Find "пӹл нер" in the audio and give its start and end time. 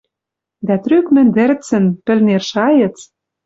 2.05-2.43